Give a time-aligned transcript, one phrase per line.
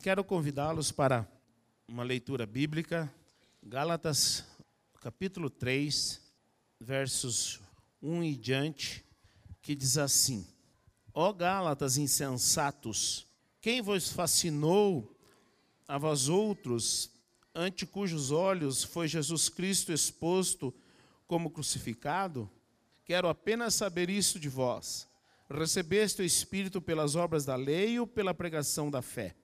[0.00, 1.28] Quero convidá-los para
[1.88, 3.12] uma leitura bíblica,
[3.60, 4.44] Gálatas,
[5.00, 6.20] capítulo 3,
[6.78, 7.60] versos
[8.00, 9.04] 1 e diante,
[9.60, 10.46] que diz assim:
[11.12, 13.26] Ó Gálatas insensatos,
[13.60, 15.18] quem vos fascinou
[15.88, 17.10] a vós outros,
[17.52, 20.72] ante cujos olhos foi Jesus Cristo exposto
[21.26, 22.48] como crucificado?
[23.04, 25.08] Quero apenas saber isso de vós.
[25.50, 29.34] Recebeste o Espírito pelas obras da lei ou pela pregação da fé?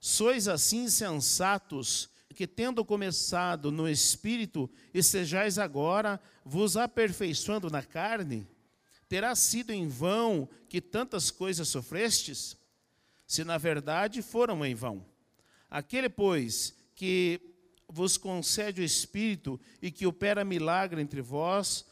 [0.00, 8.46] Sois assim sensatos, que tendo começado no espírito, estejais agora vos aperfeiçoando na carne?
[9.08, 12.56] Terá sido em vão que tantas coisas sofrestes?
[13.26, 15.04] Se na verdade foram em vão.
[15.70, 17.40] Aquele, pois, que
[17.88, 21.84] vos concede o Espírito e que opera milagre entre vós,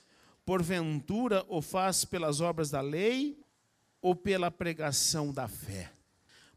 [0.44, 3.38] porventura o faz pelas obras da lei
[4.00, 5.92] ou pela pregação da fé?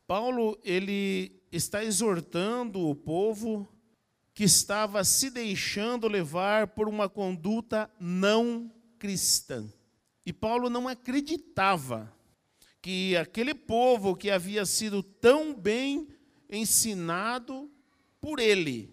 [0.09, 3.71] Paulo, ele está exortando o povo
[4.33, 9.71] que estava se deixando levar por uma conduta não cristã.
[10.25, 12.11] E Paulo não acreditava
[12.81, 16.07] que aquele povo que havia sido tão bem
[16.49, 17.69] ensinado
[18.19, 18.91] por ele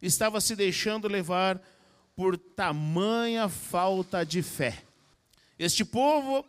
[0.00, 1.60] estava se deixando levar
[2.14, 4.82] por tamanha falta de fé.
[5.58, 6.46] Este povo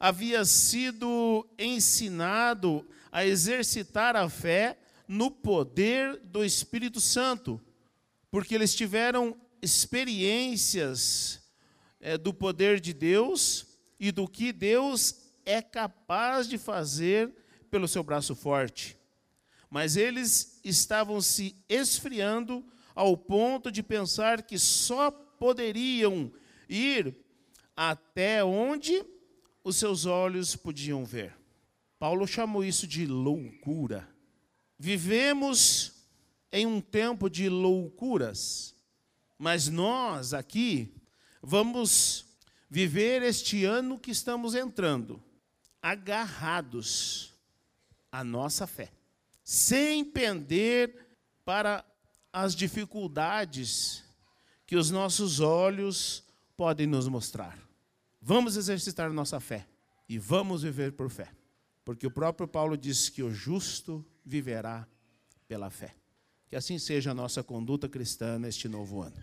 [0.00, 7.60] havia sido ensinado a exercitar a fé no poder do Espírito Santo,
[8.30, 11.42] porque eles tiveram experiências
[12.00, 13.66] é, do poder de Deus
[13.98, 17.30] e do que Deus é capaz de fazer
[17.70, 18.96] pelo seu braço forte.
[19.68, 26.32] Mas eles estavam se esfriando ao ponto de pensar que só poderiam
[26.68, 27.14] ir
[27.76, 29.04] até onde
[29.62, 31.36] os seus olhos podiam ver.
[31.98, 34.08] Paulo chamou isso de loucura.
[34.78, 35.92] Vivemos
[36.50, 38.74] em um tempo de loucuras,
[39.38, 40.94] mas nós aqui
[41.42, 42.24] vamos
[42.68, 45.22] viver este ano que estamos entrando
[45.82, 47.32] agarrados
[48.10, 48.90] à nossa fé,
[49.42, 51.06] sem pender
[51.44, 51.84] para
[52.32, 54.04] as dificuldades
[54.66, 56.22] que os nossos olhos
[56.56, 57.69] podem nos mostrar.
[58.20, 59.66] Vamos exercitar nossa fé
[60.08, 61.28] e vamos viver por fé,
[61.84, 64.86] porque o próprio Paulo diz que o justo viverá
[65.48, 65.94] pela fé.
[66.48, 69.16] Que assim seja a nossa conduta cristã neste novo ano.